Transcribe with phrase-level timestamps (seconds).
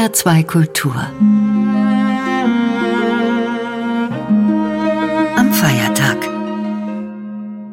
[0.00, 0.94] HR2 Kultur.
[5.36, 6.16] Am Feiertag.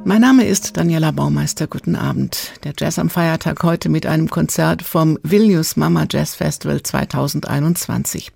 [0.04, 1.68] Mein Name ist Daniela Baumeister.
[1.68, 2.52] Guten Abend.
[2.66, 8.34] Der Jazz am Feiertag heute mit einem Konzert vom Vilnius Mama Jazz Festival 2021.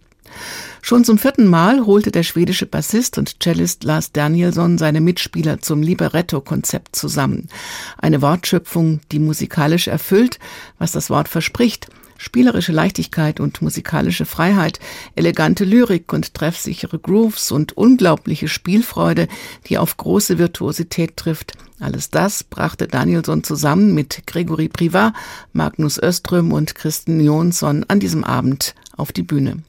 [0.81, 5.81] Schon zum vierten Mal holte der schwedische Bassist und Cellist Lars Danielsson seine Mitspieler zum
[5.81, 7.49] Libretto-Konzept zusammen.
[7.97, 10.39] Eine Wortschöpfung, die musikalisch erfüllt,
[10.79, 11.87] was das Wort verspricht–
[12.23, 14.79] Spielerische Leichtigkeit und musikalische Freiheit,
[15.15, 19.27] elegante Lyrik und treffsichere Grooves und unglaubliche Spielfreude,
[19.65, 21.53] die auf große Virtuosität trifft.
[21.79, 25.15] Alles das brachte Danielson zusammen mit Gregory Privat,
[25.51, 29.63] Magnus Öström und Christen Jonsson an diesem Abend auf die Bühne.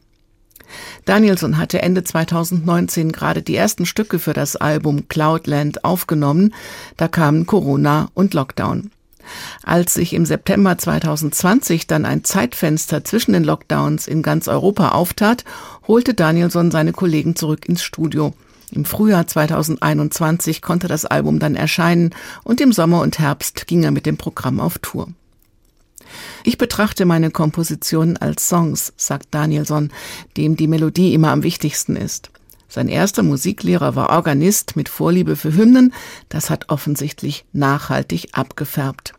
[1.07, 6.53] Danielson hatte Ende 2019 gerade die ersten Stücke für das Album Cloudland aufgenommen.
[6.99, 8.91] Da kamen Corona und Lockdown.
[9.63, 15.45] Als sich im September 2020 dann ein Zeitfenster zwischen den Lockdowns in ganz Europa auftat,
[15.87, 18.33] holte Danielson seine Kollegen zurück ins Studio.
[18.73, 23.91] Im Frühjahr 2021 konnte das Album dann erscheinen und im Sommer und Herbst ging er
[23.91, 25.09] mit dem Programm auf Tour.
[26.45, 29.91] Ich betrachte meine Kompositionen als Songs, sagt Danielson,
[30.37, 32.31] dem die Melodie immer am wichtigsten ist.
[32.73, 35.93] Sein erster Musiklehrer war Organist mit Vorliebe für Hymnen,
[36.31, 39.13] das hat offensichtlich nachhaltig abgefärbt.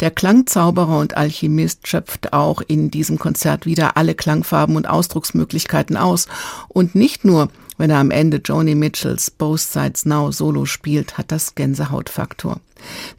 [0.00, 6.28] Der Klangzauberer und Alchemist schöpft auch in diesem Konzert wieder alle Klangfarben und Ausdrucksmöglichkeiten aus.
[6.68, 11.30] Und nicht nur, wenn er am Ende Joni Mitchells Both Sides Now Solo spielt, hat
[11.30, 12.58] das Gänsehautfaktor.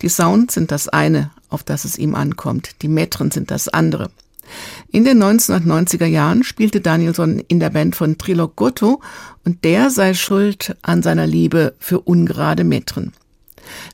[0.02, 2.82] Die Sounds sind das eine, auf das es ihm ankommt.
[2.82, 4.10] Die Metren sind das andere.
[4.92, 9.02] In den 1990er Jahren spielte Danielson in der Band von Trilog Gotto
[9.44, 13.14] und der sei schuld an seiner Liebe für ungerade Metren.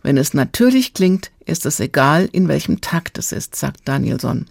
[0.04, 4.48] Wenn es natürlich klingt, ist es egal, in welchem Takt es ist, sagt Danielson.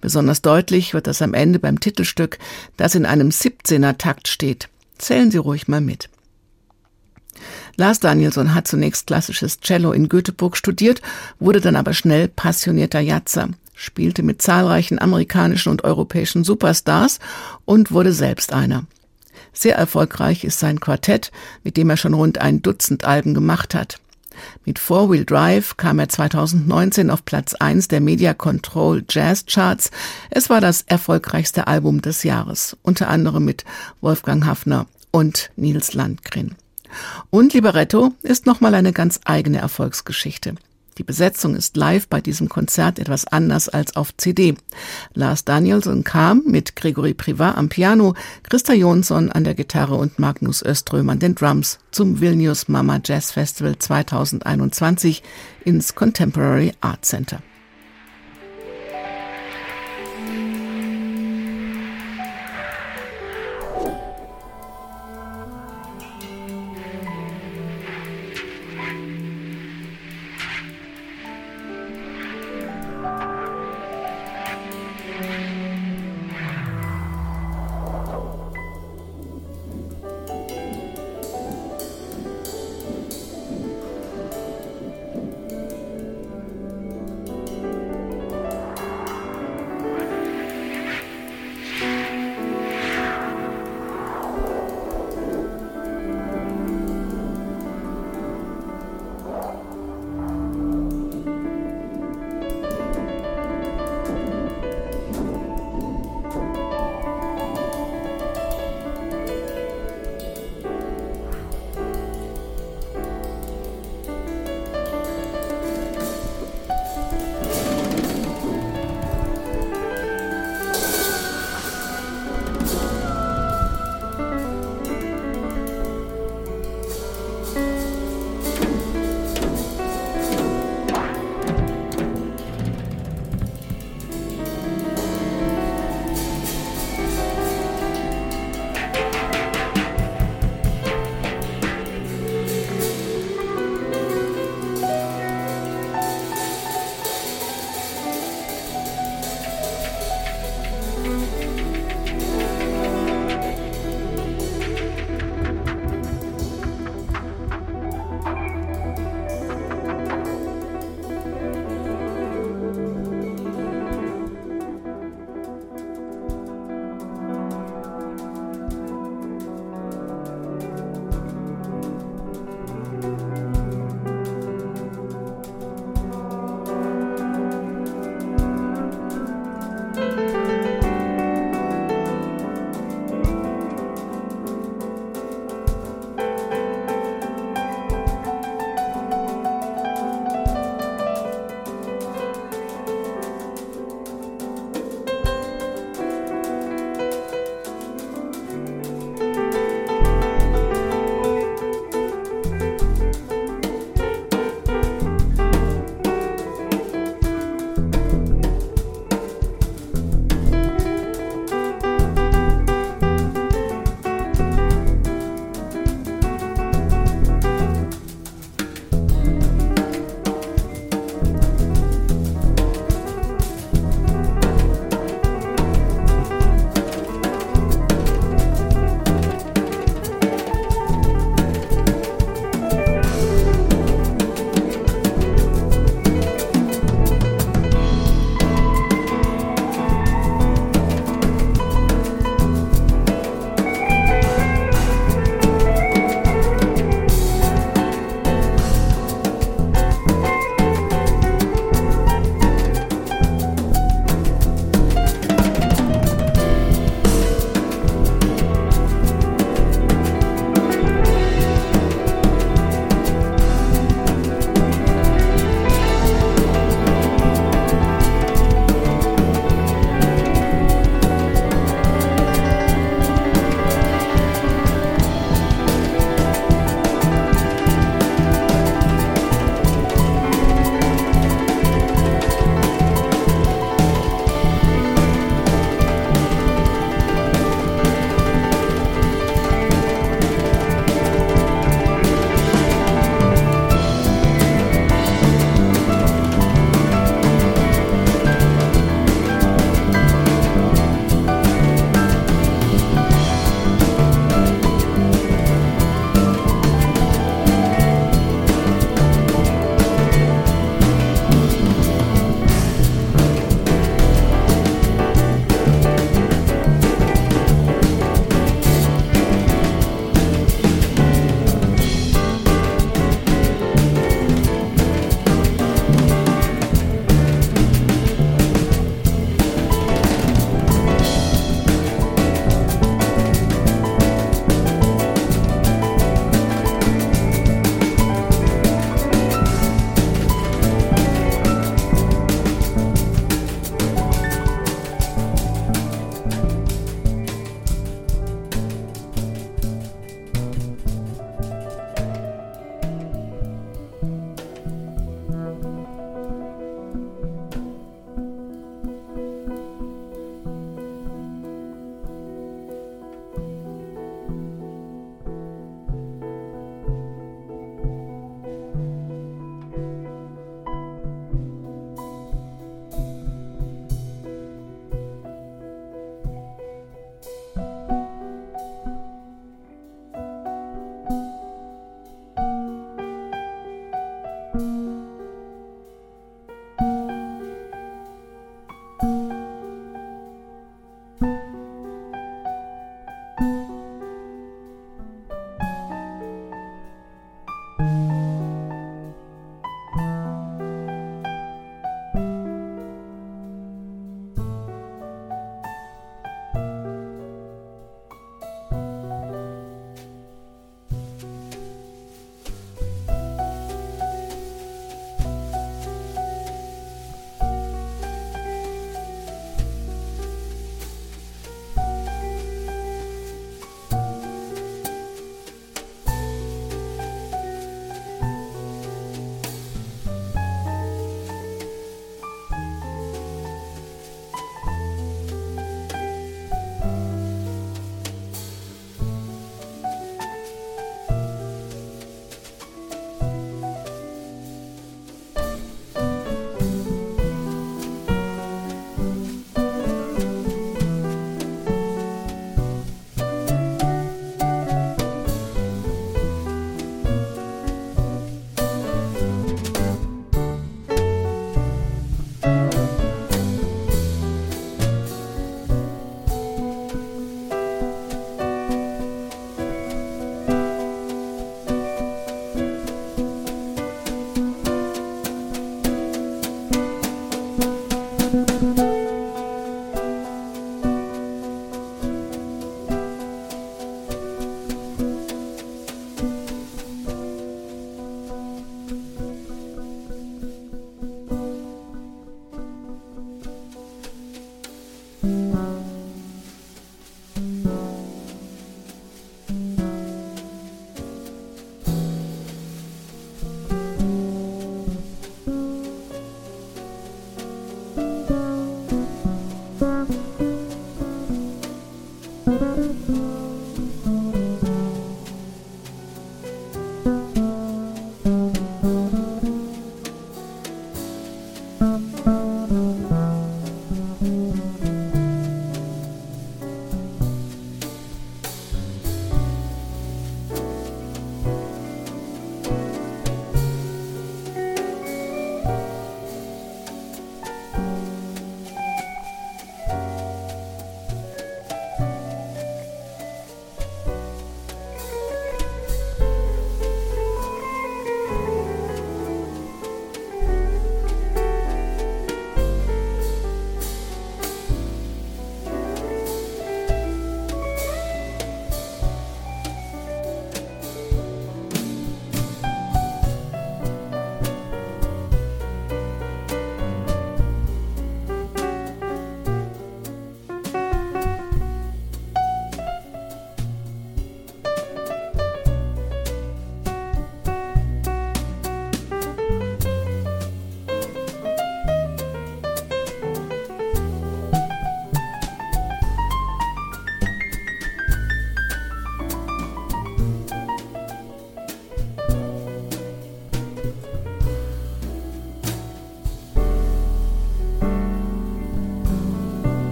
[0.00, 2.38] Besonders deutlich wird das am Ende beim Titelstück,
[2.76, 4.68] das in einem 17er Takt steht.
[4.98, 6.10] Zählen Sie ruhig mal mit.
[7.76, 11.00] Lars Danielson hat zunächst klassisches Cello in Göteborg studiert,
[11.38, 17.18] wurde dann aber schnell passionierter Jatzer spielte mit zahlreichen amerikanischen und europäischen Superstars
[17.64, 18.84] und wurde selbst einer.
[19.52, 21.30] Sehr erfolgreich ist sein Quartett,
[21.62, 23.98] mit dem er schon rund ein Dutzend Alben gemacht hat.
[24.64, 29.90] Mit Four Wheel Drive kam er 2019 auf Platz 1 der Media Control Jazz Charts.
[30.30, 33.64] Es war das erfolgreichste Album des Jahres, unter anderem mit
[34.00, 36.56] Wolfgang Hafner und Nils Landgren.
[37.30, 40.54] Und Libretto ist nochmal eine ganz eigene Erfolgsgeschichte.
[40.98, 44.54] Die Besetzung ist live bei diesem Konzert etwas anders als auf CD.
[45.14, 50.62] Lars Danielson kam mit Gregory Privat am Piano, Christa Jonsson an der Gitarre und Magnus
[50.62, 55.22] Öström an den Drums zum Vilnius Mama Jazz Festival 2021
[55.64, 57.42] ins Contemporary Art Center.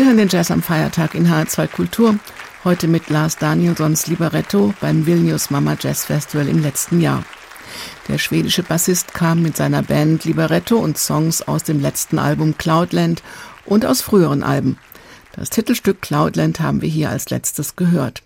[0.00, 2.18] Sie hören den Jazz am Feiertag in HR2 Kultur.
[2.64, 7.22] Heute mit Lars Danielsons Libretto beim Vilnius Mama Jazz Festival im letzten Jahr.
[8.08, 13.22] Der schwedische Bassist kam mit seiner Band Libretto und Songs aus dem letzten Album Cloudland
[13.66, 14.78] und aus früheren Alben.
[15.32, 18.22] Das Titelstück Cloudland haben wir hier als letztes gehört.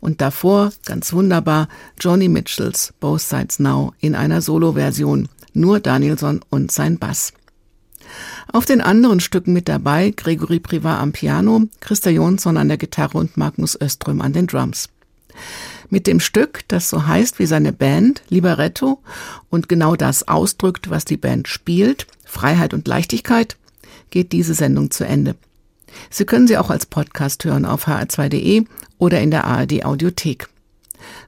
[0.00, 1.68] Und davor, ganz wunderbar,
[2.00, 5.28] Johnny Mitchells Both Sides Now in einer Solo-Version.
[5.52, 7.32] Nur Danielson und sein Bass.
[8.52, 13.18] Auf den anderen Stücken mit dabei Gregory Privat am Piano, Christa Jonsson an der Gitarre
[13.18, 14.88] und Magnus Öström an den Drums.
[15.90, 19.02] Mit dem Stück, das so heißt wie seine Band, Libretto,
[19.50, 23.56] und genau das ausdrückt, was die Band spielt, Freiheit und Leichtigkeit,
[24.10, 25.34] geht diese Sendung zu Ende.
[26.10, 28.64] Sie können sie auch als Podcast hören auf hr2.de
[28.98, 30.48] oder in der ARD Audiothek.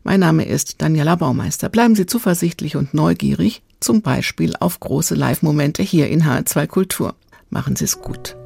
[0.04, 1.68] Mein Name ist Daniela Baumeister.
[1.68, 7.14] Bleiben Sie zuversichtlich und neugierig zum Beispiel auf große Live-Momente hier in H2 Kultur.
[7.50, 8.36] Machen Sie es gut.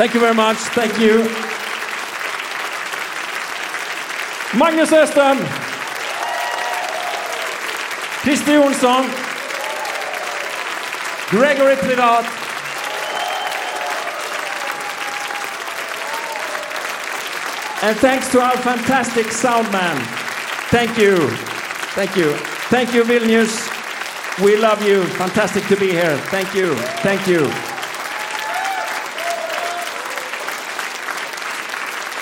[0.00, 0.56] Thank you very much.
[0.56, 1.28] Thank you.
[4.58, 5.36] Magnus Öström.
[8.22, 9.04] Christer Jonsson.
[11.28, 12.24] Gregory Privat.
[17.82, 19.98] And thanks to our fantastic sound man.
[20.70, 21.28] Thank you.
[21.94, 22.32] Thank you.
[22.70, 23.68] Thank you, Vilnius.
[24.42, 25.04] We love you.
[25.18, 26.16] Fantastic to be here.
[26.30, 26.74] Thank you.
[27.02, 27.69] Thank you.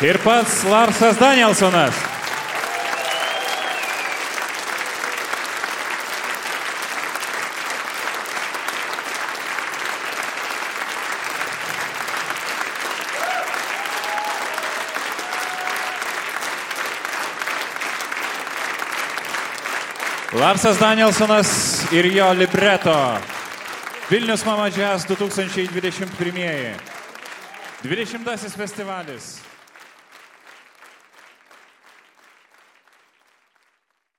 [0.00, 1.94] Ir pats Larsas Danielsonas.
[20.32, 21.50] Larsas Danielsonas
[21.90, 23.18] ir jo libreto.
[24.10, 26.78] Vilnius Mama Jazz 2021.
[27.82, 29.47] 20 festivalis.